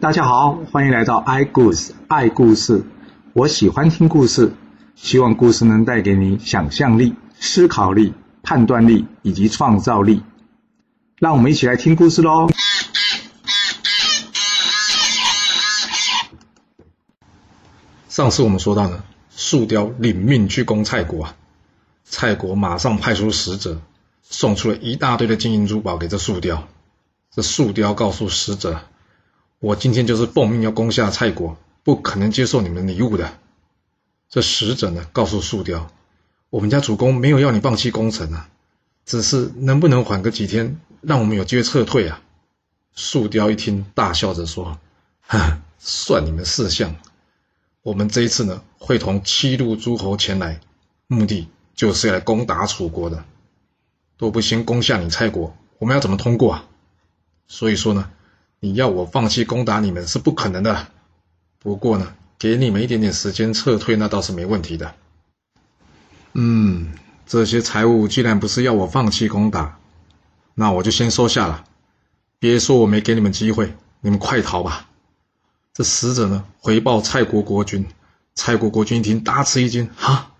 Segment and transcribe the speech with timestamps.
[0.00, 2.82] 大家好，欢迎来到 i 故事爱故事。
[3.34, 4.54] 我喜欢听故事，
[4.94, 10.22] 希望故事能带给你想象力、思考力、判断力以及创造力。
[11.18, 12.48] 让我们一起来听故事喽。
[18.08, 19.04] 上次我们说到呢，
[19.36, 21.36] 树雕领命去攻蔡国啊，
[22.04, 23.82] 蔡国马上派出使者，
[24.22, 26.66] 送出了一大堆的金银珠宝给这树雕。
[27.30, 28.80] 这树雕告诉使者
[29.60, 33.38] ：“我今天就是奉命要攻下蔡国，不可能接受你们礼物的。”
[34.30, 35.90] 这使者呢，告诉树雕
[36.48, 38.48] ：“我们家主公没有要你放弃攻城啊，
[39.04, 42.22] 只是能不能缓个几天，让我们有机会撤退啊？”
[42.96, 44.78] 树雕一听，大笑着说
[45.20, 46.96] ：“哈，算你们识相。
[47.82, 50.60] 我们这一次呢，会同七路诸侯前来，
[51.06, 53.24] 目的就是要来攻打楚国的。
[54.16, 56.64] 若不先攻下你蔡国，我们要怎么通过啊？”
[57.46, 58.10] 所以说呢，
[58.60, 60.88] 你要我放弃攻打你们是不可能的。
[61.58, 64.94] 不过呢，给你们一点点时间撤退，那倒是没问题的。
[66.34, 66.92] 嗯，
[67.26, 69.78] 这些财物既然不是要我放弃攻打，
[70.54, 71.64] 那我就先收下了。
[72.38, 74.88] 别说我没给你们机会，你们快逃吧。
[75.72, 77.86] 这使者呢，回报蔡国国君，
[78.34, 80.32] 蔡国国君一听，大吃一惊，哈，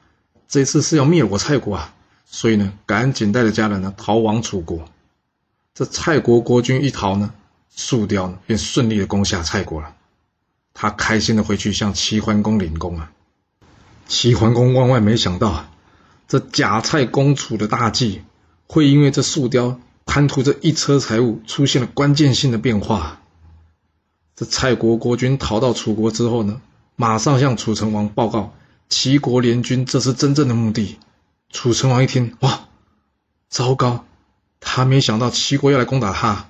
[0.47, 1.95] 这次是要灭我蔡国啊！
[2.27, 4.89] 所以呢，赶紧带着家人呢，逃往楚国。
[5.75, 7.33] 这蔡国国君一逃呢，
[7.75, 9.95] 树雕便顺利的攻下蔡国了。
[10.75, 13.13] 他开心的回去向齐桓公领功啊。
[14.07, 15.71] 齐桓公万万没想到，
[16.27, 18.23] 这假蔡攻楚的大计
[18.67, 23.21] 会因为这树雕贪图这一车财物，出现了关键性的变化。
[24.35, 26.61] 这蔡国国君逃到楚国之后呢，
[26.97, 28.53] 马上向楚成王报告
[28.89, 30.99] 齐国联军，这是真正的目的。
[31.51, 32.69] 楚成王一听，哇，
[33.49, 34.05] 糟糕！
[34.61, 36.50] 他没想到齐国要来攻打他，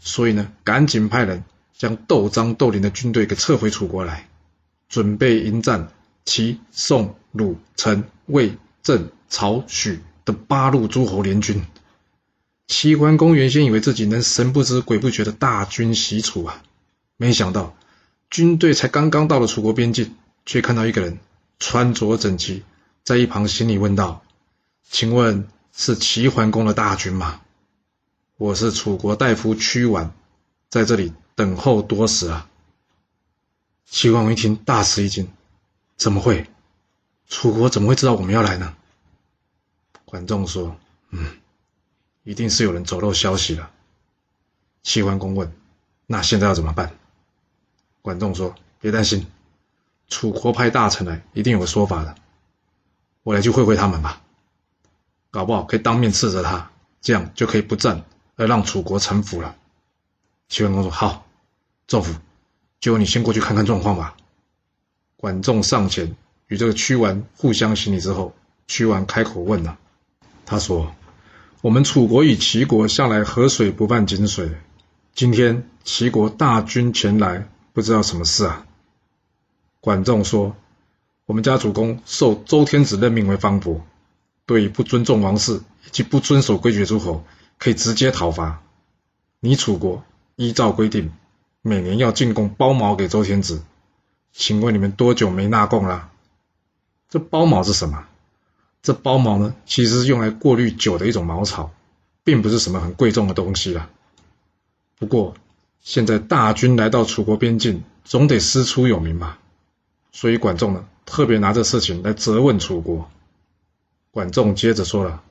[0.00, 1.44] 所以呢，赶紧派人
[1.76, 4.28] 将斗张斗林的军队给撤回楚国来，
[4.88, 5.92] 准备迎战
[6.24, 11.62] 齐、宋、鲁、陈、魏、郑、曹、许的八路诸侯联军。
[12.66, 16.62] 齐桓公原先以为自己能神不知鬼不觉的大军袭楚啊，
[17.16, 17.76] 没想到
[18.30, 21.18] 军队才刚刚到了楚国边境，却看到一个人
[21.58, 22.62] 穿着整齐，
[23.04, 24.22] 在一旁行礼问道
[24.90, 27.40] ：“请问？”是齐桓公的大军吗？
[28.40, 30.14] 我是楚国大夫屈完，
[30.70, 32.48] 在这里等候多时啊。
[33.84, 35.28] 齐桓公一听，大吃一惊，
[35.98, 36.48] 怎么会？
[37.28, 38.74] 楚国怎么会知道我们要来呢？
[40.06, 40.74] 管仲说
[41.12, 41.36] ：“嗯，
[42.22, 43.70] 一定是有人走漏消息了。”
[44.82, 45.52] 齐桓公问
[46.08, 46.96] ：“那现在要怎么办？”
[48.00, 49.26] 管仲说：“别担心，
[50.08, 52.14] 楚国派大臣来，一定有个说法的。
[53.22, 54.22] 我来去会会他们吧。”
[55.30, 56.70] 搞不好可以当面斥责他，
[57.02, 58.02] 这样就可以不战
[58.40, 59.54] 而让楚国臣服了。
[60.48, 61.26] 齐桓公说：“好，
[61.86, 62.14] 仲父，
[62.80, 64.16] 就你先过去看看状况吧。”
[65.16, 68.34] 管仲上前与这个屈完互相行礼之后，
[68.66, 69.76] 屈完开口问了
[70.46, 70.94] ：“他说，
[71.60, 74.50] 我们楚国与齐国向来河水不犯井水，
[75.14, 78.66] 今天齐国大军前来，不知道什么事啊？”
[79.80, 80.56] 管仲说
[81.26, 83.82] ：“我们家主公受周天子任命为方伯。”
[84.46, 87.22] 对于不尊重王室以及不遵守规矩的诸侯，
[87.60, 88.62] 可以直接讨伐。
[89.38, 90.02] 你楚国
[90.34, 91.12] 依照规定，
[91.62, 93.62] 每年要进贡包茅给周天子，
[94.32, 96.10] 请问你们多久没纳贡了？
[97.10, 98.08] 这包茅是什么？
[98.82, 101.70] 这包茅呢，其实是用来过滤酒的一种茅草，
[102.24, 103.90] 并不是什么很贵重的东西了。
[104.98, 105.34] 不过
[105.82, 109.38] 现在大军来到楚国边境，总得师出有名吧？
[110.12, 113.10] 所以管仲呢，特别拿这事情来责问楚国。
[114.10, 115.22] 管仲接着说了：“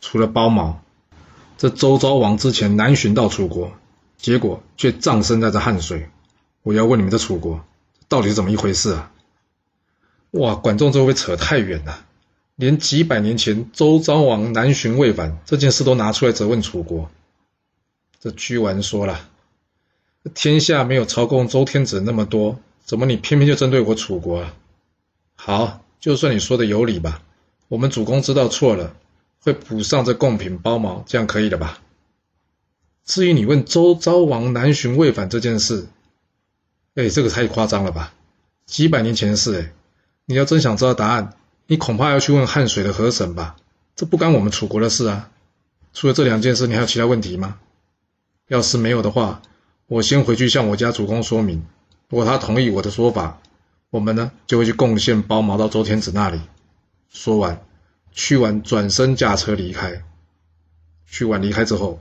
[0.00, 0.82] 除了包茅，
[1.60, 3.74] 这周昭王之前南巡到楚国，
[4.16, 6.08] 结果却葬身在这汉水。
[6.62, 7.62] 我要问你们，这楚国
[8.08, 9.12] 到底是怎么一回事啊？”
[10.32, 12.06] 哇，管仲这会扯太远了，
[12.56, 17.10] 连几百年前周昭王南巡未返这件事都拿出来责问楚国。
[18.20, 19.28] 这屈完说了
[20.34, 24.54] ：“天下没有朝贡周天子那么多，怎么你偏偏就针对我楚国啊？”
[25.36, 27.20] 好，就算你说的有理吧。
[27.68, 28.96] 我们主公知道错了，
[29.42, 31.78] 会补上这贡品包毛，这样可以了吧？
[33.04, 35.88] 至于你问周昭王南巡未返这件事，
[36.94, 38.12] 哎，这个太夸张了吧？
[38.66, 39.72] 几百年前的事，哎，
[40.26, 41.34] 你要真想知道答案，
[41.66, 43.56] 你恐怕要去问汉水的河神吧？
[43.96, 45.30] 这不干我们楚国的事啊。
[45.92, 47.58] 除了这两件事，你还有其他问题吗？
[48.46, 49.42] 要是没有的话，
[49.86, 51.64] 我先回去向我家主公说明，
[52.08, 53.40] 如果他同意我的说法，
[53.90, 56.40] 我们呢就会去贡献包毛到周天子那里。
[57.08, 57.60] 说完，
[58.12, 60.02] 屈完转身驾车离开。
[61.06, 62.00] 屈完离开之后，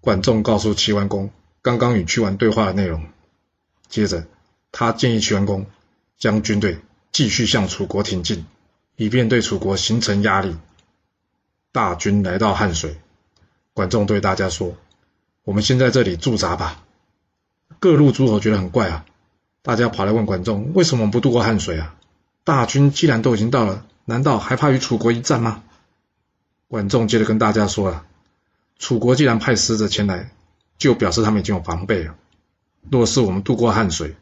[0.00, 1.30] 管仲告诉齐桓公
[1.62, 3.06] 刚刚与屈完对话的内容。
[3.88, 4.26] 接着，
[4.72, 5.66] 他建议齐桓公
[6.18, 6.78] 将军队
[7.12, 8.44] 继续向楚国挺进，
[8.96, 10.56] 以便对楚国形成压力。
[11.72, 12.98] 大军来到汉水，
[13.72, 14.76] 管仲对大家说
[15.44, 16.84] ：“我们先在这里驻扎吧。”
[17.80, 19.04] 各路诸侯觉得很怪啊，
[19.62, 21.96] 大家跑来问管仲：“为什么不渡过汉水啊？
[22.44, 25.62] 大军既然都已经到了，难道还怕与楚国一战吗？”
[26.68, 28.04] 管仲接着跟大家说了
[28.78, 30.30] ：“楚国既然派使者前来，
[30.78, 32.14] 就表示他们已经有防备了。
[32.90, 34.16] 若是我们渡过汉水，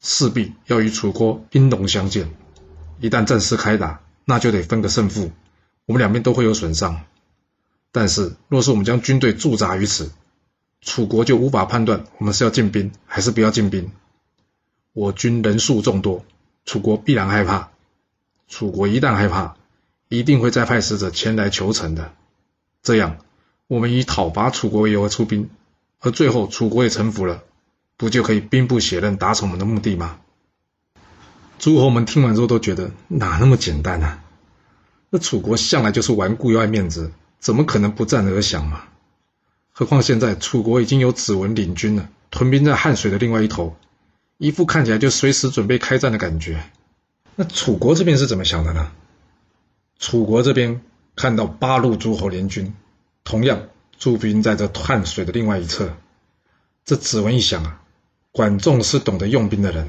[0.00, 2.34] 势必要与楚国兵戎相见，
[3.00, 5.30] 一旦战事开打，那就得分个胜负。”
[5.86, 7.02] 我们两边都会有损伤，
[7.92, 10.12] 但是若是我们将军队驻扎于此，
[10.80, 13.92] 楚国就无法判断我们是要进兵还是不要进兵。
[14.94, 16.24] 我军人数众多，
[16.64, 17.68] 楚国必然害怕。
[18.54, 19.56] 楚国一旦害怕，
[20.08, 22.12] 一定会再派使者前来求成的。
[22.84, 23.18] 这样，
[23.66, 25.50] 我们以讨伐楚国为由而出兵，
[25.98, 27.42] 而最后楚国也臣服了，
[27.96, 30.20] 不就可以兵不血刃达成我们的目的吗？
[31.58, 34.22] 诸侯们听完之后都觉得哪那么简单、啊？
[35.10, 37.10] 那楚国向来就是顽固又爱面子，
[37.40, 38.84] 怎么可能不战而降嘛？
[39.72, 43.76] 何况现在楚国已经有子文领军了，屯兵在汉水的另外一头，
[44.38, 46.62] 一副看起来就随时准备开战的感觉。
[47.36, 48.92] 那楚国这边是怎么想的呢？
[49.98, 50.82] 楚国这边
[51.16, 52.74] 看到八路诸侯联军，
[53.24, 55.96] 同样驻兵在这汉水的另外一侧，
[56.84, 57.82] 这子文一想啊，
[58.32, 59.88] 管仲是懂得用兵的人，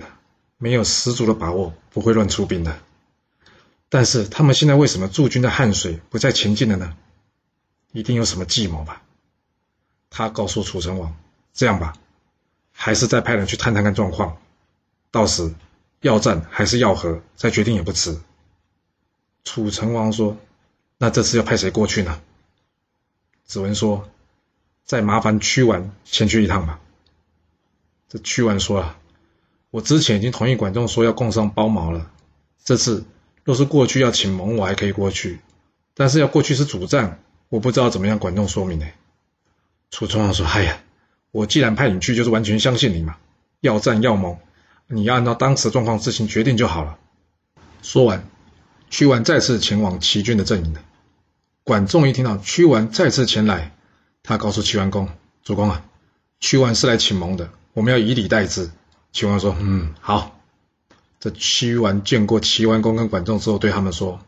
[0.58, 2.80] 没有十足的把握，不会乱出兵的。
[3.90, 6.96] 但是他们现在为什么驻军在汉水不再前进了呢？
[7.92, 9.04] 一定有什么计谋吧？
[10.10, 11.16] 他告诉楚成王
[11.54, 11.94] ：“这样吧，
[12.72, 14.38] 还是再派人去探探看状况，
[15.12, 15.54] 到时
[16.06, 18.16] 要战还是要和，再决定也不迟。”
[19.44, 20.38] 楚成王说
[21.00, 22.22] ：“那这次要派谁过去呢？”
[23.44, 24.08] 子文说
[24.86, 26.80] ：“再麻烦屈完前去一趟吧。”
[28.08, 28.98] 这屈完说：“啊，
[29.72, 32.12] 我之前已经同意管仲说要共上包茅了，
[32.64, 33.04] 这次。”
[33.44, 35.38] 若是过去要请盟，我还可以过去；
[35.94, 37.20] 但是要过去是主战，
[37.50, 38.88] 我不知道怎么样管仲说明呢。
[39.92, 40.82] 楚成王说：“哎呀，
[41.30, 43.18] 我既然派你去，就是完全相信你嘛。
[43.62, 44.40] 要战要盟，
[44.88, 46.98] 你要按照当时状况自行决定就好了。”
[47.82, 48.28] 说完，
[48.90, 50.82] 屈完再次前往齐军的阵营了。
[51.64, 53.76] 管仲一听到屈完再次前来，
[54.24, 55.10] 他告诉齐桓公
[55.44, 55.84] ：“主公啊，
[56.40, 58.70] 屈完是来请盟的，我们要以礼待之。”
[59.14, 60.40] 齐桓公说：“嗯，好。”
[61.20, 64.20] 这屈完见过齐桓公跟管仲之后，对他们说：“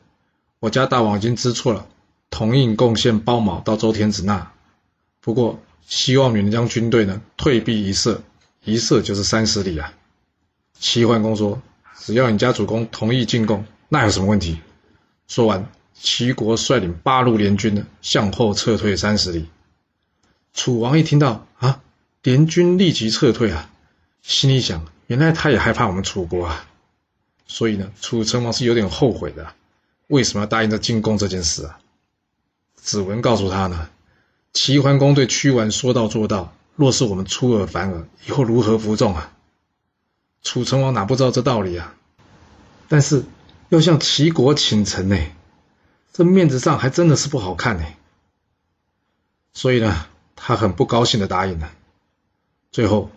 [0.59, 1.85] 我家大王已经知错了，
[2.31, 4.51] 同意贡献包茅到周天子那。
[5.21, 8.23] 不过希望你能将军队呢退避一舍，
[8.63, 9.93] 一舍就是三十里啊。”
[10.79, 11.61] 齐桓公说
[11.97, 14.59] ：“只要你家主公同意进贡，那有什么问题？”
[15.27, 19.49] 说完，齐国率领八路联军呢向后撤退三十里。
[20.53, 21.81] 楚王一听到啊，
[22.23, 23.69] 联军立即撤退啊，
[24.21, 26.65] 心里想：原来他也害怕我们楚国啊。
[27.45, 29.53] 所以呢，楚成王是有点后悔的，
[30.07, 31.79] 为什么要答应这进贡这件事啊？
[32.75, 33.89] 子文告诉他呢，
[34.53, 39.33] 齐桓公对屈完说到做到，若是我们出尔反尔，以后如何服众啊？
[40.47, 41.93] 楚成王哪不知道这道理啊？
[42.87, 43.25] 但是
[43.67, 45.17] 要向齐国请臣呢，
[46.13, 47.85] 这面子上还真的是不好看呢。
[49.53, 50.05] 所以呢，
[50.37, 51.69] 他很不高兴的答应了。
[52.71, 53.09] 最后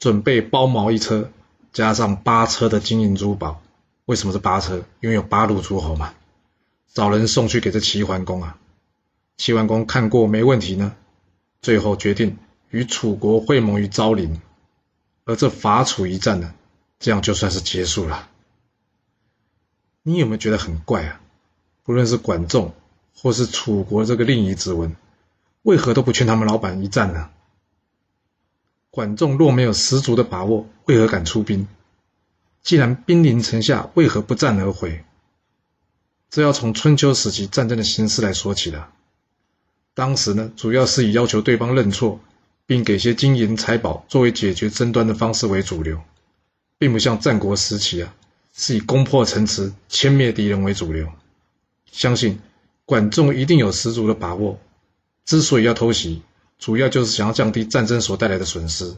[0.00, 1.30] 准备包毛一车，
[1.72, 3.62] 加上八车的金银珠宝。
[4.06, 4.82] 为什么是八车？
[4.98, 6.12] 因为有八路诸侯嘛，
[6.92, 8.58] 找人送去给这齐桓公啊。
[9.36, 10.96] 齐桓公看过没问题呢，
[11.60, 12.38] 最后决定
[12.70, 14.40] 与楚国会盟于昭陵，
[15.24, 16.52] 而这伐楚一战呢，
[17.02, 18.28] 这样就算是结束了。
[20.04, 21.20] 你有没有觉得很怪啊？
[21.82, 22.72] 不论是管仲，
[23.16, 24.94] 或是楚国这个令尹子文，
[25.62, 27.30] 为何都不劝他们老板一战呢？
[28.90, 31.66] 管仲若没有十足的把握，为何敢出兵？
[32.62, 35.04] 既然兵临城下，为何不战而回？
[36.30, 38.90] 这要从春秋时期战争的形式来说起了。
[39.94, 42.20] 当时呢，主要是以要求对方认错，
[42.64, 46.00] 并给些金银财宝作为解决争端的方式为主流，
[46.82, 48.12] 并不像战国时期啊，
[48.52, 51.12] 是以攻破城池、歼灭敌人为主流。
[51.92, 52.40] 相信
[52.84, 54.58] 管仲一定有十足的把握。
[55.24, 56.22] 之所以要偷袭，
[56.58, 58.96] 主要就是想要降低战争所带来的损失。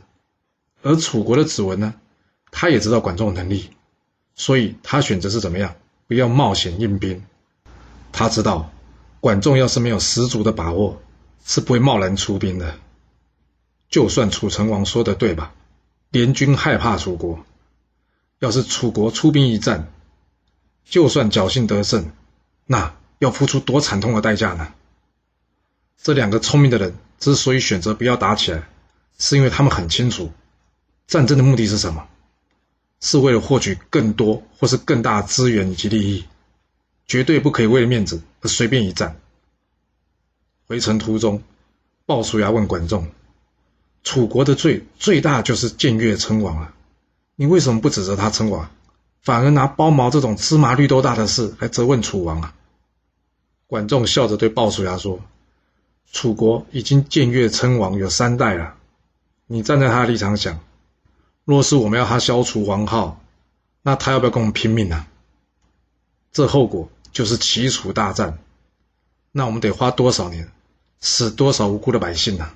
[0.81, 1.93] 而楚国的子文呢？
[2.51, 3.69] 他也知道管仲的能力，
[4.35, 5.77] 所以他选择是怎么样？
[6.07, 7.23] 不要冒险应兵。
[8.13, 8.73] 他知道
[9.21, 11.03] 管仲要是没有十足的把握，
[11.45, 12.77] 是不会贸然出兵的。
[13.91, 15.53] 就算楚成王说的对吧？
[16.09, 17.45] 联军害怕楚国，
[18.45, 19.91] 要是楚国出兵一战，
[20.85, 22.13] 就算侥幸得胜，
[22.67, 24.75] 那要付出多惨痛的代价呢？
[25.97, 28.69] 这两个聪明的人之所以选择不要打起来，
[29.19, 30.31] 是因为他们很清楚
[31.07, 32.07] 战争的目的是什么。
[33.01, 36.25] 是为了获取更多或是更大资源以及利益，
[37.07, 39.19] 绝对不可以为了面子而随便一战。
[40.67, 41.43] 回程途中，
[42.05, 43.11] 鲍叔牙问管仲
[44.05, 46.75] ：“楚国的罪最大就是僭越称王啊，
[47.37, 48.71] 你为什么不指责他称王，
[49.23, 52.55] 反而拿包毛这种芝麻绿豆大的事来责问楚王啊？”
[53.67, 55.21] 管仲笑着对鲍叔牙说
[56.13, 58.75] ：“楚国已经僭越称王有三代了，
[59.47, 60.61] 你站在他的立场想，
[61.45, 63.21] 若是我们要他消除王号，
[63.83, 65.07] 那他要不要跟我们拼命呢？
[66.31, 68.39] 这后果就是齐楚大战，
[69.33, 70.51] 那我们得花多少年，
[71.01, 72.51] 死多少无辜的百姓呢？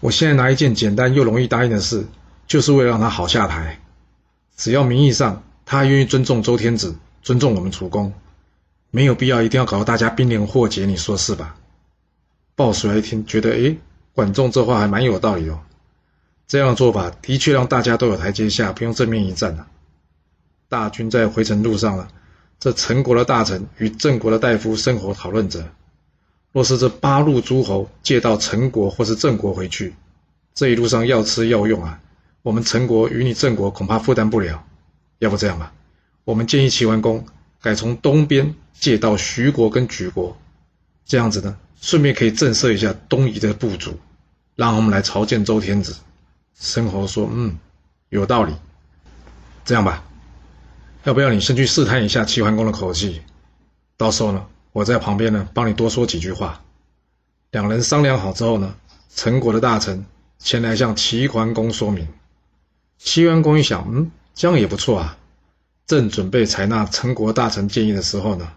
[0.00, 2.06] 我现在拿一件简单又容易答应的事，
[2.46, 3.80] 就是为了让他好下台。
[4.56, 8.12] 只要名义上他愿意尊重周天子，尊重我们楚公。”
[8.90, 11.56] 没有必要一定要搞得大家冰连祸结，你说是吧？
[12.54, 13.76] 鲍叔牙一听，觉得诶，
[14.12, 15.58] 管仲这话还蛮有道理哦。
[16.46, 19.66] 这样的做法的确让大家都有台阶下，不用正面一战了。
[20.68, 22.06] 大军在回程路上了，
[22.60, 25.68] 这陈国的大臣与郑国的大夫生活讨论着：
[26.52, 29.92] 若是这八路诸侯借到陈国或是郑国回去，
[30.54, 32.00] 这一路上要吃要用啊，
[32.44, 34.62] 我们陈国与你郑国恐怕负担不了。
[35.18, 35.72] 要不这样吧，
[36.24, 37.24] 我们建议齐桓公。
[37.62, 40.36] 改从东边借道徐国跟莒国，
[41.06, 43.98] 这样子呢，顺便可以震慑一下东夷的部族，
[44.54, 45.96] 让我们来朝见周天子。
[46.54, 47.56] 申侯说：“嗯，
[48.10, 48.52] 有道理。
[49.64, 50.04] 这样吧，
[51.04, 53.22] 要不要你先去试探一下齐桓公的口气？
[53.96, 56.60] 到时候呢，我在旁边呢，帮你多说几句话。”
[57.50, 58.74] 两人商量好之后呢，
[59.14, 60.04] 陈国的大臣
[60.38, 62.06] 前来向齐桓公说明。
[62.98, 65.18] 齐桓公一想，嗯，这样也不错啊。
[65.86, 68.52] 正准备采纳陈国大臣建议的时候呢，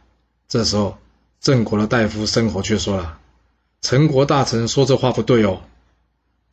[0.48, 0.98] 这时候
[1.42, 3.20] 郑国的大夫申侯却说了
[3.82, 5.62] ：“陈国大臣说这话不对哦。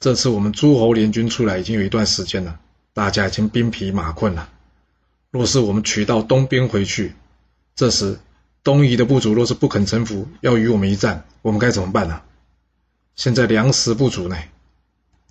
[0.01, 2.59] 这次我们诸侯联军出来已经有一段时间了，
[2.93, 4.51] 大家已经兵疲马困了。
[5.31, 7.15] 若是我们取道东边回去，
[7.77, 8.19] 这时
[8.63, 12.21] 东夷的部族若是不肯臣服，要与我们一战，我们该怎么办呢？
[13.15, 14.37] 现在粮食不足呢，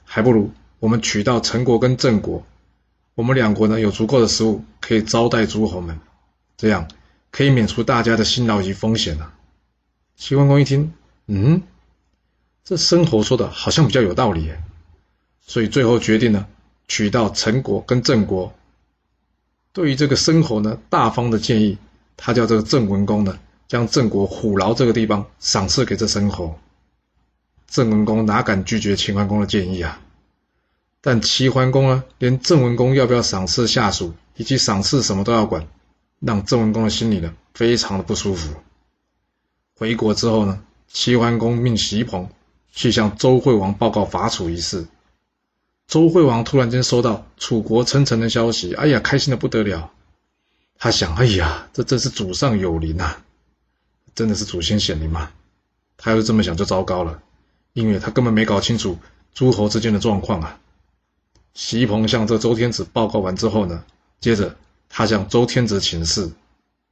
[0.06, 0.52] 还不如
[0.84, 2.44] 我们取到陈国跟郑国。”
[3.16, 5.98] 我们两国呢，有足够的食物可以招待诸侯们，
[6.58, 6.90] 这样
[7.32, 9.34] 可以免除大家的辛劳及风险啊。
[10.18, 10.92] 齐桓公一听，
[11.28, 11.62] 嗯，
[12.66, 14.62] 这申侯说的好像比较有道理耶，
[15.40, 16.46] 所以最后决定呢，
[16.90, 18.54] 取到陈国跟郑国。
[19.72, 21.78] 对于这个申侯呢，大方的建议，
[22.18, 26.60] 他叫这个郑文公呢，将郑国虎牢这个地方赏赐给这申侯。
[27.68, 30.02] 郑文公哪敢拒绝齐桓公的建议啊？
[31.06, 35.68] 但齐桓公啊，连郑文公要不要赏赐下属，以及赏赐什么都要管，
[36.22, 38.54] 让郑文公的心里呢，非常的不舒服。
[39.76, 42.30] 回国之后呢，齐桓公命隰朋
[42.72, 44.88] 去向周惠王报告伐楚一事。
[45.88, 49.92] 周惠王突然间收到楚国称臣的消息，哎呀，开心的不得了。
[50.80, 53.18] 他想，哎呀，这真是祖上有灵呐，
[54.16, 55.32] 真的是祖先显灵吗？
[55.98, 57.22] 他要是这么想就糟糕了，
[57.74, 58.98] 因为他根本没搞清楚
[59.34, 60.60] 诸侯之间的状况啊。
[61.56, 63.84] 隰朋向这周天子报告完之后呢，
[64.20, 64.56] 接着
[64.90, 66.32] 他向周天子请示，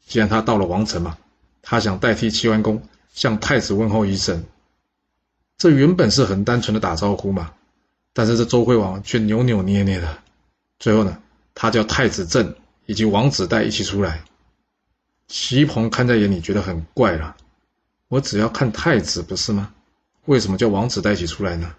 [0.05, 1.17] 既然他到了王城嘛，
[1.61, 2.81] 他想代替齐桓公
[3.13, 4.43] 向太子问候一声。
[5.57, 7.53] 这原本是很单纯的打招呼嘛，
[8.13, 10.17] 但是这周惠王却扭扭捏捏的。
[10.79, 11.17] 最后呢，
[11.53, 14.23] 他叫太子正以及王子带一起出来。
[15.27, 17.35] 齐鹏看在眼里觉得很怪了，
[18.09, 19.73] 我只要看太子不是吗？
[20.25, 21.73] 为什么叫王子带一起出来呢？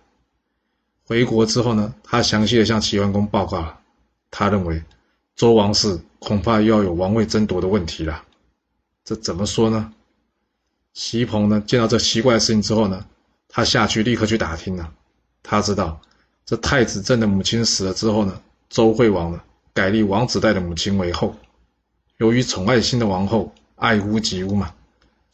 [1.04, 3.80] 回国之后呢，他详细的向齐桓公报告了。
[4.30, 4.82] 他认为
[5.36, 8.24] 周王室恐怕又要有王位争夺的问题了。
[9.04, 9.92] 这怎么说呢？
[10.94, 13.04] 齐鹏呢，见到这奇怪的事情之后呢，
[13.48, 14.92] 他下去立刻去打听了。
[15.42, 16.00] 他知道
[16.46, 18.40] 这太子郑的母亲死了之后呢，
[18.70, 19.42] 周惠王呢
[19.74, 21.34] 改立王子带的母亲为后。
[22.18, 24.72] 由于宠爱新的王后，爱屋及乌嘛，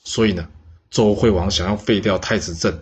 [0.02, 0.48] 所以呢，
[0.90, 2.80] 周惠王想要废掉太子郑，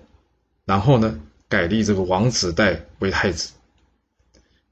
[0.64, 1.19] 然后呢。
[1.48, 3.52] 改立这个王子带为太子，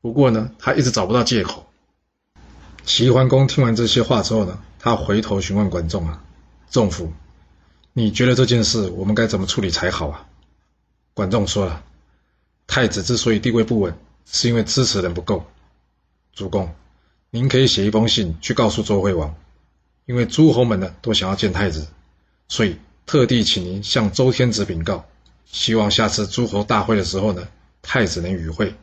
[0.01, 1.67] 不过呢，他一直找不到借口。
[2.85, 6.23] 齐桓公听完这些话之后呢，他回头询问管仲啊
[6.71, 7.13] ：“仲父，
[7.93, 10.27] 你觉得这件事我们该怎么处理才好啊？”
[11.15, 11.85] 管仲说了
[12.67, 15.47] ：“太子之所以地位不稳，是因为支持人不够。
[16.35, 16.75] 主公，
[17.31, 19.35] 您可以写一封信去告诉周惠王，
[20.07, 21.87] 因为诸侯们呢都想要见太子，
[22.49, 22.77] 所以
[23.07, 25.07] 特地请您向周天子禀告。”
[25.55, 27.47] 希望下次诸侯大会的时候呢，
[27.81, 28.75] 太子能与会，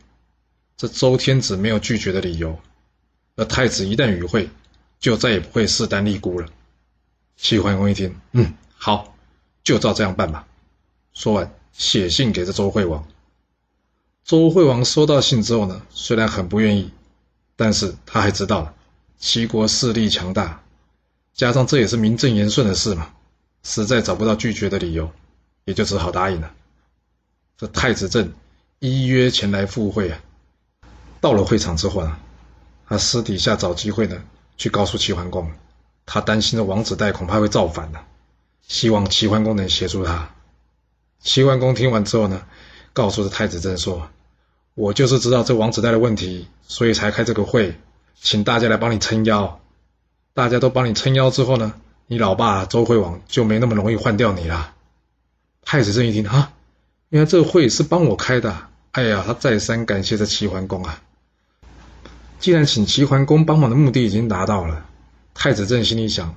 [0.78, 2.58] 这周天子没有拒绝的理由。
[3.36, 4.50] 而太子一旦与会，
[4.98, 6.48] 就再也不会势单力孤了。
[7.36, 9.14] 齐桓公一听，嗯，好，
[9.66, 10.48] 就照这样办吧。
[11.12, 13.06] 说完，写信给这周惠王。
[14.24, 16.90] 周惠王收到信之后呢，虽然很不愿意，
[17.58, 18.74] 但是他还知道
[19.18, 20.64] 齐国势力强大，
[21.34, 23.12] 加上这也是名正言顺的事嘛，
[23.62, 25.12] 实在找不到拒绝的理由，
[25.66, 26.54] 也就只好答应了。
[27.62, 28.34] 这太子正
[28.80, 30.20] 依约前来赴会啊，
[31.20, 32.18] 到了会场之后呢，
[32.88, 34.24] 他私底下找机会呢，
[34.58, 35.52] 去告诉齐桓公，
[36.08, 38.00] 他担心的王子带恐怕会造反呢，
[38.68, 40.32] 希望齐桓公能协助他。
[41.20, 42.42] 齐桓公听完之后呢，
[42.94, 44.10] 告诉这太子正说。
[44.74, 47.78] 我就是知道这王子带的问题，所以才开这个会，
[48.20, 49.62] 请大家来帮你撑腰。
[50.34, 51.76] 大家都帮你撑腰之后呢，
[52.08, 54.74] 你老爸周惠王就没那么容易换掉你了。
[55.64, 56.54] 太子正一听啊，
[57.12, 61.02] 原来这个会是帮我开的，哎呀，他再三感谢这齐桓公啊。
[62.40, 64.86] 既然请齐桓公帮忙的目的已经达到了，
[65.34, 66.34] 太子郑心里想，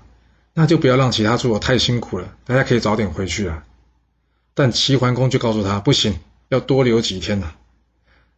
[0.52, 3.62] 那就不要让其他诸侯太辛苦了，大家可以早点回去了。
[4.52, 7.52] 但齐桓公就告诉他，不行，要多留几天呢。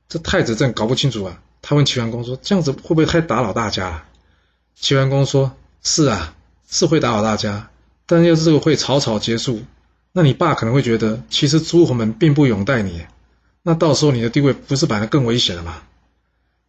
[0.07, 4.09] 这太子郑搞不清楚啊，他问齐桓公说：“这样子会不会太打扰大家啊？”
[4.77, 6.35] 齐桓公说：“是啊，
[6.69, 7.71] 是会打扰大家，
[8.05, 9.63] 但要是这个会草草结束，
[10.17, 13.05] 那你爸可能会觉得，其实诸侯们并不拥戴你，
[13.63, 15.83] 那到时候你的地位不是反而更危险了吗？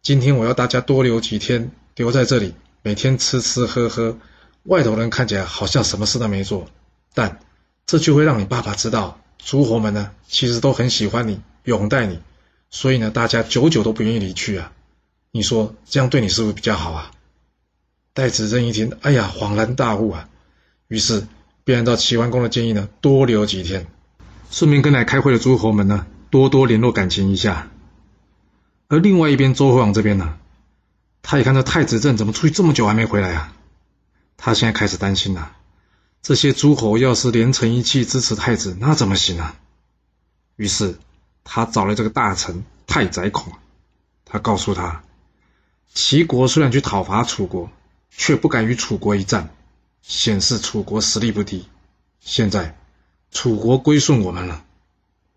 [0.02, 2.52] 今天我要大家多留几天，留在这里，
[2.82, 4.18] 每天吃吃喝喝，
[4.64, 6.68] 外头人看起来好像什么事都没做，
[7.14, 7.40] 但
[7.86, 12.20] 这就会让你爸爸知道，诸侯们呢，其实都很喜欢你，拥戴你。”
[12.68, 14.72] 所以呢，大家久久都不愿意离去啊！
[15.30, 17.12] 你说这样对你是不是比较好啊？
[18.12, 20.28] 戴子郑一听，哎呀，恍然大悟啊！
[20.88, 21.26] 于是
[21.68, 23.86] 便按照齐桓公的建议呢，多留几天，
[24.50, 27.68] 顺便跟来开会的诸侯们呢，多多联络感情一下。
[28.88, 30.38] 而另外一边，周惠王这边呢，
[31.20, 33.52] 他一看到太子郑怎么出去这么久还没回来啊？
[34.38, 35.52] 他现在开始担心了，
[36.22, 39.54] 这些诸侯要是连成一气支持太子，那怎么行啊？
[40.56, 40.96] 于是。
[41.50, 43.54] 他找了这个大臣太宰孔，
[44.26, 45.02] 他告诉他，
[45.94, 47.70] 齐国虽然去讨伐楚国，
[48.10, 49.48] 却不敢与楚国一战，
[50.08, 51.68] 显示楚国实力不低。
[52.18, 52.78] 现在
[53.30, 54.64] 楚国归顺我们了，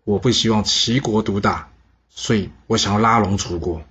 [0.04, 1.68] 我不希望齐国独大，
[2.08, 3.82] 所以我想要拉拢楚国。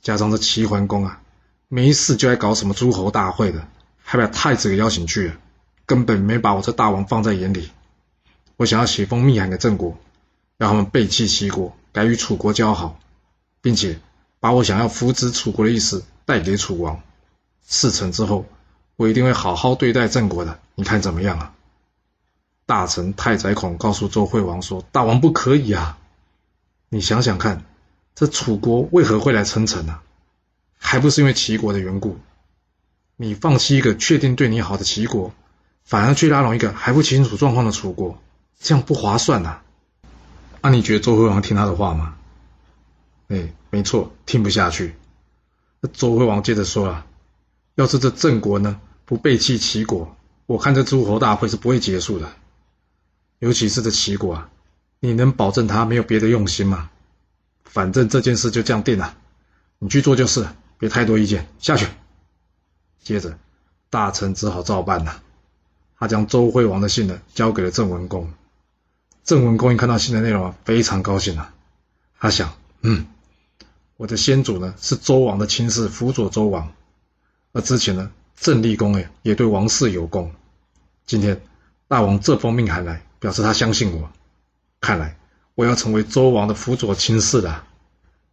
[0.00, 1.20] 加上这齐桓公啊，
[1.66, 3.66] 没事就爱搞什么诸侯大会的，
[4.00, 5.36] 还把太子给邀请去了，
[5.84, 7.70] 根本没把我这大王放在眼里。
[8.56, 9.98] 我想要写封密函给郑国。
[10.58, 13.00] 让他们背弃齐国，改与楚国交好，
[13.60, 13.98] 并且
[14.38, 17.02] 把我想要扶植楚国的意思带给楚王。
[17.66, 18.46] 事成之后，
[18.96, 20.58] 我一定会好好对待郑国的。
[20.74, 21.54] 你看怎么样啊？
[22.64, 25.98] 大臣太宰孔告诉周惠王说：“大王不可以啊！
[26.88, 27.64] 你想想看，
[28.14, 29.98] 这楚国为何会来称臣呢？
[30.78, 32.18] 还不是因为齐国的缘故？
[33.16, 35.32] 你放弃一个确定对你好的齐国，
[35.84, 38.18] 反而去拉拢一个还不清楚状况的楚国，
[38.58, 39.60] 这样不划算呐！”
[40.62, 42.14] 那、你觉得周惠王听他的话吗？
[43.28, 44.94] 哎，没错，听不下去。
[45.80, 47.04] 那周惠王接着说了
[47.74, 52.30] ：“要是这郑国呢不背弃齐国，我看这诸侯大会是不会结束的。
[53.38, 54.50] 尤其是这齐国啊，
[55.00, 56.90] 你能保证他没有别的用心吗？
[57.64, 59.16] 反正这件事就这样定了，
[59.78, 60.46] 你去做就是，
[60.78, 61.48] 别太多意见。
[61.58, 61.86] 下去。”
[63.02, 63.38] 接着，
[63.90, 65.22] 大臣只好照办了。
[65.98, 68.32] 他将周惠王的信呢交给了郑文公。
[69.24, 71.54] 郑文公一看到信的内容啊，非常高兴啊。
[72.20, 73.06] 他想，嗯，
[73.96, 76.72] 我的先祖呢是周王的亲事，辅佐周王。
[77.52, 80.32] 而之前呢，郑立公哎也对王室有功。
[81.04, 81.40] 今天
[81.88, 84.10] 大王这封命函来，表示他相信我。
[84.80, 85.16] 看来
[85.54, 87.64] 我要成为周王的辅佐亲事了。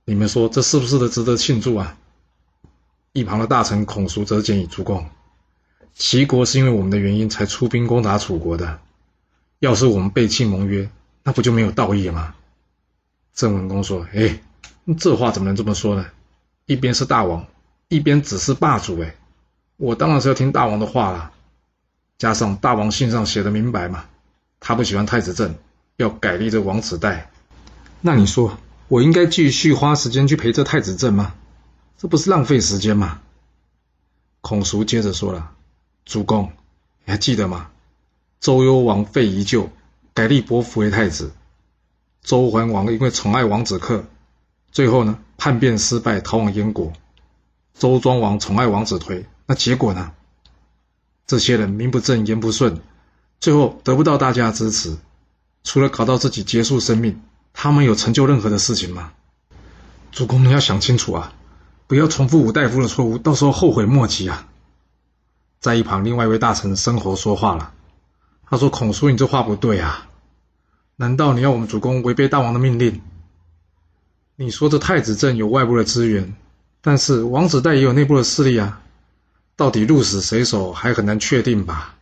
[0.05, 1.97] 你们说这是不是的值得庆祝啊？
[3.13, 5.09] 一旁的大臣孔叔则建议主公，
[5.93, 8.79] 齐国是因为我们的原因才出兵攻打楚国的。
[9.59, 10.89] 要是我们背弃盟约，
[11.23, 12.35] 那不就没有道义了吗？
[13.33, 14.41] 郑文公说：“哎，
[14.97, 16.05] 这话怎么能这么说呢？
[16.65, 17.45] 一边是大王，
[17.89, 19.01] 一边只是霸主。
[19.01, 19.15] 哎，
[19.75, 21.31] 我当然是要听大王的话了。
[22.17, 24.05] 加上大王信上写的明白嘛，
[24.59, 25.55] 他不喜欢太子郑，
[25.97, 27.31] 要改立这王子带。
[28.01, 31.33] 那你说，我应该继续花时间去陪这太子郑吗？
[31.97, 33.21] 这不是浪费时间吗？”
[34.41, 35.51] 孔叔接着说了
[36.05, 36.51] ：“主公，
[37.05, 37.69] 你还记得吗？”
[38.39, 39.69] 周幽王废宜臼，
[40.13, 41.33] 改立伯服为太子。
[42.21, 44.05] 周桓王因为宠爱王子克，
[44.71, 46.93] 最后呢叛变失败，逃往燕国。
[47.79, 50.11] 周庄王宠爱王子颓，那结果呢？
[51.25, 52.81] 这些人名不正言不顺，
[53.39, 54.97] 最后得不到大家的支持，
[55.63, 57.21] 除了搞到自己结束生命，
[57.53, 59.13] 他们有成就任何的事情吗？
[60.11, 61.33] 主公，你要想清楚啊，
[61.87, 64.49] 不要重复五大夫的错误，到时候后悔莫及啊！
[65.61, 67.73] 在一旁，另外一位大臣申侯说话了。
[68.49, 70.09] 他说：“孔叔，你这话不对啊！
[70.97, 73.01] 难道你要我们主公违背大王的命令？
[74.35, 76.33] 你说这太子镇有外部的资源，
[76.81, 78.81] 但是王子带也有内部的势力啊，
[79.55, 81.95] 到底鹿死谁手还很难确定吧？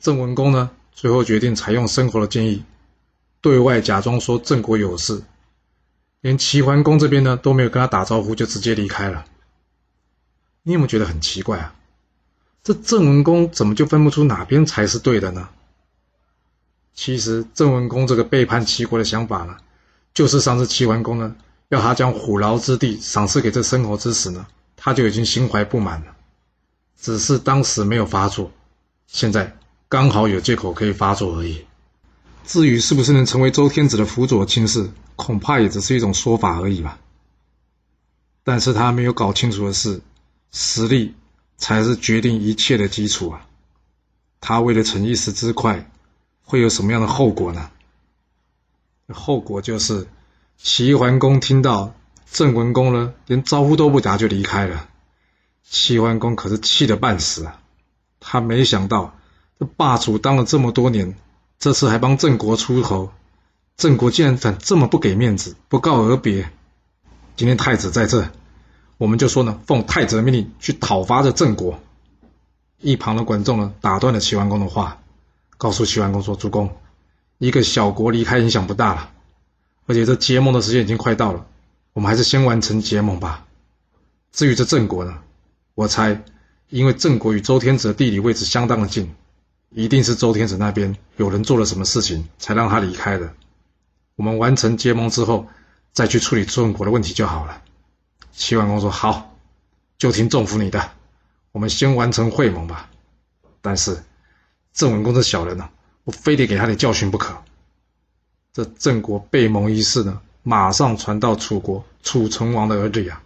[0.00, 2.64] 郑文公呢，最后决定采用申侯的建议，
[3.40, 5.22] 对外假装说郑国有事，
[6.20, 9.24] 连齐桓公这边呢都没有跟他打招呼，就直接离开了。
[10.62, 11.74] 你有没有觉得很奇怪啊？
[12.62, 15.48] 这郑文公怎么就分不出哪边才是对的呢？
[16.94, 19.56] 其实郑文公这个背叛齐国的想法呢，
[20.14, 21.34] 就是上次齐桓公呢
[21.72, 26.14] 要他将虎牢之地赏赐给这申侯之时呢，他就已经心怀不满了，
[27.00, 28.50] 只是当时没有发作，
[29.06, 29.56] 现在
[29.88, 31.64] 刚好有借口可以发作而已。
[32.44, 36.98] 至于是不是能成为周天子的辅佐亲事，恐怕也只是一种说法而已吧。
[38.44, 40.02] 但是他没有搞清楚的是，
[40.50, 41.14] 实力
[41.56, 43.46] 才是决定一切的基础啊！
[44.42, 45.90] 他为了逞一时之快，
[46.42, 47.70] 会有什么样的后果呢？
[49.08, 50.06] 后果就是，
[50.64, 51.92] 齐桓公听到
[52.30, 54.88] 郑文公呢，连招呼都不打就离开了。
[55.68, 57.58] 齐桓公可是气得半死啊！
[58.20, 59.16] 他没想到，
[59.58, 61.16] 这霸主当了这么多年，
[61.58, 63.10] 这次还帮郑国出头，
[63.76, 66.48] 郑国竟然敢这么不给面子，不告而别。
[67.34, 68.30] 今天太子在这。
[68.98, 71.80] 我们就说呢，奉太子的命令去讨伐这郑国。
[72.78, 75.00] 一旁的管仲呢，打断了齐桓公的话，
[75.58, 76.76] 告诉齐桓公说：“主公，
[77.38, 79.10] 一个小国离开影响不大了，
[79.92, 81.44] 而且这结盟的时间已经快到了，
[81.92, 83.44] 我们还是先完成结盟吧。
[84.32, 85.18] 至于这郑国呢，
[85.74, 86.22] 我猜，
[86.70, 89.14] 因为郑国与周天子的地理位置相当的近，
[89.68, 93.34] 一定是周天子那边有人做了什么事情，才让他离开的。
[94.16, 95.46] 我们完成结盟之后，
[95.92, 97.60] 再去处理郑国的问题就好了。”
[98.32, 99.36] 齐桓公说：“好，
[99.98, 100.90] 就听仲父你的，
[101.52, 102.88] 我们先完成会盟吧。
[103.60, 104.02] 但是
[104.72, 105.68] 郑文公这小人呢、
[106.04, 107.36] 我非得给他点教训不可。
[108.52, 113.22] 这郑国背盟一事呢，马上传到楚国楚成王的耳里啊。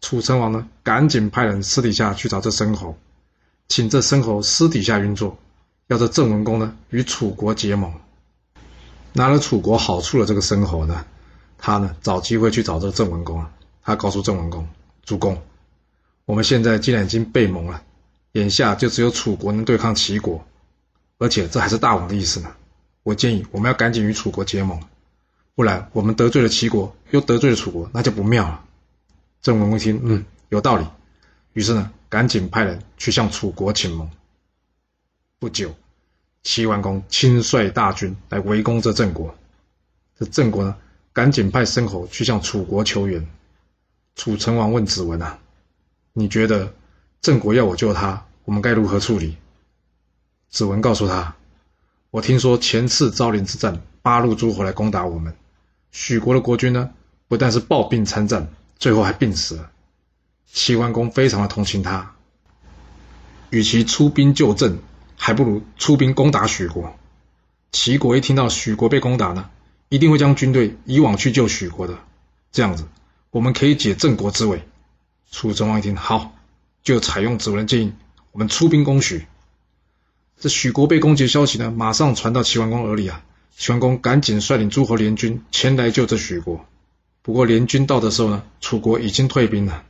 [0.00, 2.96] 楚成王呢，赶紧派人私底下去找这申侯，
[3.68, 5.36] 请这申侯私底下运作，
[5.88, 7.92] 要这郑文公呢与楚国结盟。
[9.12, 11.04] 拿了楚国好处的这个申侯呢，
[11.58, 13.50] 他呢找机会去找这郑文公啊。”
[13.86, 14.66] 他告诉郑文公
[15.04, 15.42] ：“主公，
[16.24, 17.82] 我们现在既然已经背盟了，
[18.32, 20.42] 眼下就只有楚国能对抗齐国，
[21.18, 22.50] 而且这还是大王的意思呢。
[23.04, 24.80] 我建议我们要赶紧与楚国结盟，
[25.54, 28.64] 不然我们得罪了齐国，又得罪了楚国，那就不妙了。”
[29.40, 30.84] 郑文公一听，嗯，有道理。
[31.52, 34.10] 于是呢，赶紧派人去向楚国请盟。
[35.38, 35.72] 不久，
[36.42, 39.32] 齐桓公亲率大军来围攻这郑国。
[40.18, 40.74] 这郑国呢，
[41.12, 43.24] 赶紧派申侯去向楚国求援。
[44.16, 45.38] 楚成王问子文啊
[46.14, 46.72] ：“你觉得
[47.20, 49.36] 郑国要我救他，我们该如何处理？”
[50.48, 51.36] 子文告诉他
[52.14, 55.34] ：“我听说前次昭陵之战，八路诸侯来攻打我们，
[55.90, 56.90] 许国的国君呢，
[57.26, 59.72] 不但是抱病参战，最后还病死了。
[60.46, 62.14] 齐桓公非常的同情他，
[63.50, 64.78] 与其出兵救郑，
[65.16, 66.94] 还不如出兵攻打许国。
[67.72, 69.50] 齐国一听到许国被攻打呢，
[69.88, 71.98] 一定会将军队移往去救许国的，
[72.52, 72.86] 这样子。”
[73.32, 74.62] 我们可以解郑国之围。
[75.32, 76.32] 楚成王一听，好，
[76.84, 77.92] 就采用子文的建议，
[78.30, 79.26] 我们出兵攻许。
[80.44, 83.24] 这许国被攻击的消息呢，马上传到齐桓公耳里啊。
[83.56, 86.66] 齐桓公赶紧率领诸侯联军前来救这许国。
[87.22, 89.84] 不过联军到的时候呢，楚国已经退兵了，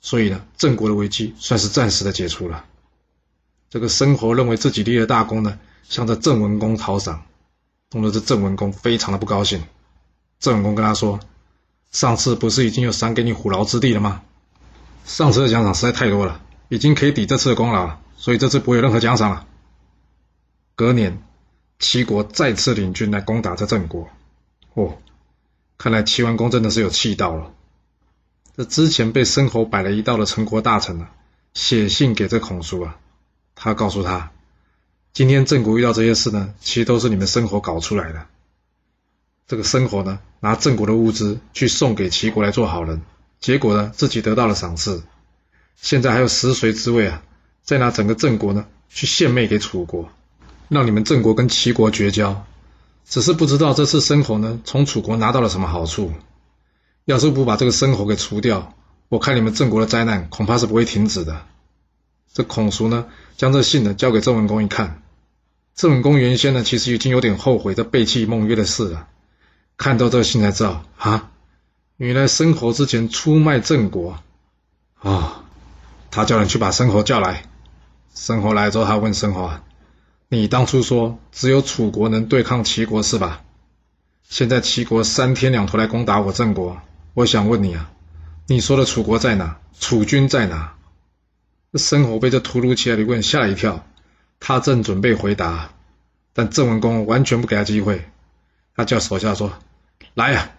[0.00, 2.64] 所以呢，郑国的危机算是暂时的解除了。
[3.68, 7.24] 这个申侯认为自己立了大功呢，向这郑文公讨赏，
[7.90, 9.60] 弄得这郑文公非常的不高兴。
[10.38, 11.18] 郑文公跟他说。
[11.90, 14.22] 上次不是已经有赏给你虎牢之地了吗？
[15.04, 19.46] 上次的奖赏实在太多了，已经可以抵这次的功劳了，所以这次不会有任何奖赏了。
[20.80, 21.22] 隔年，
[21.78, 24.08] 齐国再次领军来攻打这郑国。
[24.72, 24.96] 哦，
[25.76, 27.52] 看来齐桓公真的是有气到了。
[28.56, 31.10] 这之前被申侯摆了一道的陈国大臣啊，
[31.52, 32.96] 写信给这孔叔啊，
[33.54, 34.32] 他告诉他，
[35.12, 38.26] 今天郑国遇到这些事呢，其实都是你们申侯搞出来的。
[39.46, 43.02] 这个申侯呢，拿郑国的物资去送给齐国来做好人，
[43.38, 45.02] 结果呢，自己得到了赏赐，
[45.76, 47.22] 现在还有食髓之味啊，
[47.62, 50.10] 再拿整个郑国呢去献媚给楚国，
[50.70, 52.46] 让你们郑国跟齐国绝交。
[53.06, 56.12] 只是不知道这次申侯呢，从楚国拿到了什么好处。
[57.04, 58.74] 要是不把这个申侯给除掉，
[59.08, 61.42] 我看你们郑国的灾难恐怕是不会停止的。
[62.32, 63.06] 这孔叔呢，
[63.36, 65.02] 将这信呢交给郑文公一看，
[65.74, 69.08] 郑文公原先呢其实已经有点后悔这背弃孟约的事了。
[69.76, 71.30] 看到这信才知道啊，
[71.96, 74.18] 原来申侯之前出卖郑国
[75.00, 75.44] 啊、
[76.10, 77.44] 他叫人去把申侯叫来。
[78.14, 79.62] 申侯来之后，他问申侯啊
[80.32, 83.42] ：“你当初说只有楚国能对抗齐国是吧？
[84.28, 86.80] 现在齐国三天两头来攻打我郑国，
[87.14, 87.90] 我想问你啊，
[88.46, 89.58] 你说的楚国在哪？
[89.80, 90.76] 楚军在哪？”
[91.74, 93.84] 申侯被这突如其来的问吓一跳，
[94.38, 95.72] 他正准备回答，
[96.32, 98.08] 但郑文公完全不给他机会，
[98.76, 99.52] 他叫手下说
[100.14, 100.52] ：“来呀，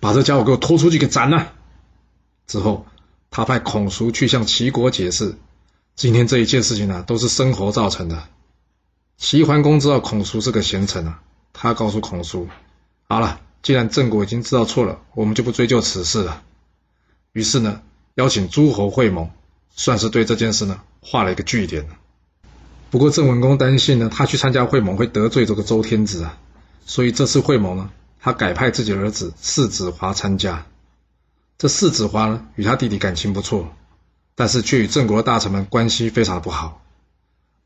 [0.00, 1.52] 把这家伙给我拖出去给斩了。”
[2.48, 2.86] 之后，
[3.30, 5.36] 他派孔叔去向齐国解释，
[5.94, 8.24] 今天这一切事情啊，都是申侯造成的。
[9.18, 11.20] 齐桓公知道孔叔是个贤臣啊，
[11.52, 12.48] 他告诉孔叔
[13.08, 16.42] ：“好了，既然郑国已经知道错了，我们就不追究此事了。”
[17.32, 17.82] 于是呢，
[18.14, 19.30] 邀请诸侯会盟。
[19.74, 21.88] 算是对这件事呢画了一个句点。
[22.90, 26.38] 不过郑文公担心呢，他去参加会盟会得罪这个周天子啊，
[26.84, 30.66] 所以这次会盟呢，他改派自己儿子世子华参加。
[31.56, 33.74] 这世子华呢，与他弟弟感情不错，
[34.34, 36.82] 但是却与郑国的大臣们关系非常的不好。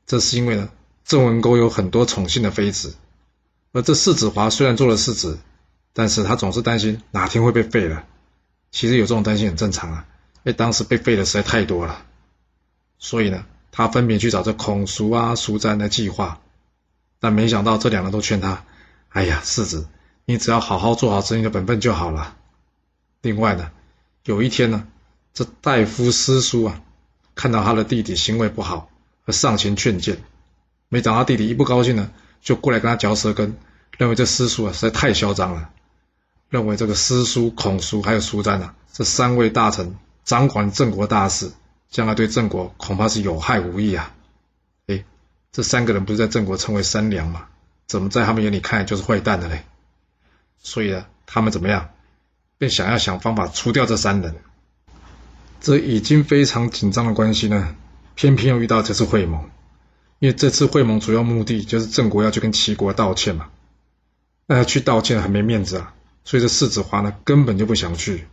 [0.07, 0.69] 这是因为呢，
[1.07, 2.97] 郑文公有很多宠幸的妃子，
[3.71, 5.39] 而这世子华虽然做了世子，
[5.93, 8.05] 但是他总是担心哪天会被废了。
[8.73, 10.05] 其实有这种担心很正常啊。
[10.39, 12.05] 因为当时被废的实在太多了，
[12.99, 16.41] 所以呢，他分别去找这孔叔啊、叔詹来计划，
[17.21, 18.65] 但没想到这两人都劝他
[19.11, 19.89] ：“哎呀，世子，
[20.25, 22.37] 你只要好好做好自己的本分就好了。”
[23.23, 23.71] 另外呢，
[24.25, 24.87] 有一天呢，
[25.35, 26.81] 这大夫师叔啊，
[27.37, 28.89] 看到他的弟弟行为不好，
[29.25, 30.19] 而上前劝谏，
[30.89, 33.57] 没找到弟弟一不高兴呢，就过来跟他嚼舌根，
[33.99, 35.71] 认为这师叔啊实在太嚣张了，
[36.49, 39.97] 认为这个师叔、孔叔还有叔詹啊这三位大臣。
[40.25, 41.53] 掌管郑国大事，
[41.89, 44.13] 将来对郑国恐怕是有害无益啊！
[44.89, 45.05] 哎，
[45.53, 47.47] 这三个人不是在郑国称为三良吗？
[47.87, 49.63] 怎么在他们眼里看来就是坏蛋的嘞？
[50.59, 51.91] 所以呢，他们怎么样，
[52.59, 54.35] 便想要想方法除掉这三人。
[55.61, 57.77] 这已经非常紧张的关系呢，
[58.17, 59.49] 偏偏又遇到这次会盟，
[60.19, 63.49] 因为这次会盟主要目的就是郑国要去跟齐国道歉嘛。
[64.47, 68.27] 那他去道歉很没面子啊，所以这世子华呢根本就不想去。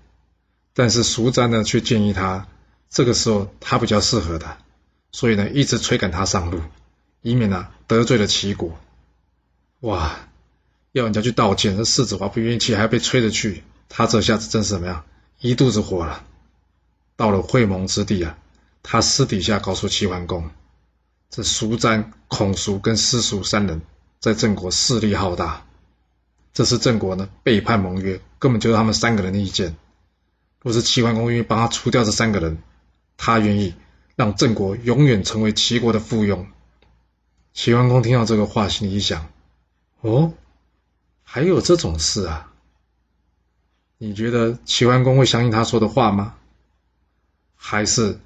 [0.74, 2.48] 但是叔詹呢，却建议他，
[2.90, 4.58] 这个时候他比较适合的，
[5.12, 6.62] 所以呢，一直催赶他上路，
[7.22, 8.78] 以免呢得罪了齐国。
[9.82, 10.28] 哇，
[10.92, 15.04] 要人家去道歉，这世子华不愿意去，还要被催着去，他这下子真是怎么样，
[15.40, 16.24] 一肚子火了。
[17.16, 18.38] 到了会盟之地啊，
[18.82, 20.50] 他私底下告诉齐桓公，
[21.36, 23.82] 这叔詹、孔叔跟师叔三人
[24.20, 25.66] 在郑国势力浩大，
[26.54, 29.76] 这次郑国呢背叛盟约，根本就是他们三个人的意见。
[30.62, 32.60] 若是齐桓公愿意帮他除掉这三个人，
[33.18, 33.74] 他愿意
[34.16, 36.46] 让郑国永远成为齐国的附庸。
[37.52, 39.28] 齐桓公听到这个话，心里一想：
[40.02, 40.34] 哦，
[41.24, 42.52] 还有这种事啊？
[43.98, 46.36] 你觉得齐桓公会相信他说的话吗？
[47.56, 48.20] 还是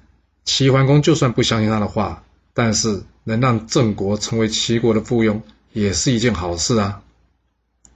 [0.44, 2.22] 齐桓公就算不相信他的话，
[2.58, 5.42] 但是能让郑国成为齐国的附庸，
[5.72, 7.02] 也是一件好事啊？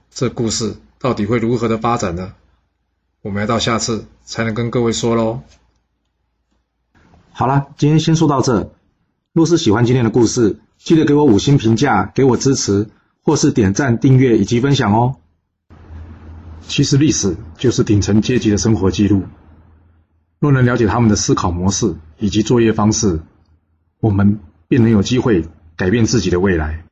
[0.09, 2.33] 这故事到底会如何的发展呢？
[3.21, 5.41] 我们要到下次才能跟各位说喽。
[7.33, 8.71] 好了，今天先说到这。
[9.33, 12.87] 若是喜欢今天的故事，记得给我五星评价，给我支持，
[13.21, 15.17] 或是点赞、订阅以及分享哦。
[16.69, 19.23] 其实历史就是顶层阶级的生活记录。
[20.39, 23.19] 若能了解他们的思考模式以及作业方式，
[23.99, 25.45] 我们便能有机会
[25.75, 26.85] 改变自己的未来。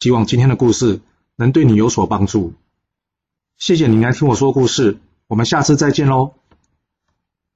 [0.00, 1.00] 希望今天的故事
[1.36, 2.54] 能对你有所帮助。
[3.56, 4.98] 谢谢你来听我说故事。
[5.26, 6.34] 我们下次再见喽。